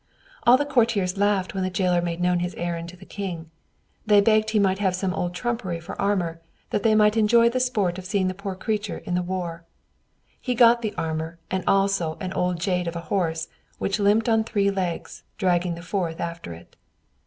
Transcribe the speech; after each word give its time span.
All 0.47 0.57
the 0.57 0.65
courtiers 0.65 1.15
laughed 1.19 1.53
when 1.53 1.61
the 1.63 1.69
jailer 1.69 2.01
made 2.01 2.19
known 2.19 2.39
his 2.39 2.55
errand 2.55 2.89
to 2.89 2.97
the 2.97 3.05
king. 3.05 3.51
They 4.03 4.19
begged 4.19 4.49
he 4.49 4.57
might 4.57 4.79
have 4.79 4.95
some 4.95 5.13
old 5.13 5.35
trumpery 5.35 5.79
for 5.79 6.01
armor, 6.01 6.41
that 6.71 6.81
they 6.81 6.95
might 6.95 7.17
enjoy 7.17 7.49
the 7.49 7.59
sport 7.59 7.99
of 7.99 8.05
seeing 8.05 8.27
the 8.27 8.33
poor 8.33 8.55
creature 8.55 8.97
in 9.05 9.13
the 9.13 9.21
war. 9.21 9.63
He 10.39 10.55
got 10.55 10.81
the 10.81 10.95
armor 10.95 11.37
and 11.51 11.63
also 11.67 12.17
an 12.19 12.33
old 12.33 12.59
jade 12.59 12.87
of 12.87 12.95
a 12.95 13.01
horse, 13.13 13.47
which 13.77 13.99
limped 13.99 14.27
on 14.27 14.43
three 14.43 14.71
legs, 14.71 15.21
dragging 15.37 15.75
the 15.75 15.83
fourth 15.83 16.19
after 16.19 16.51
it. 16.53 16.75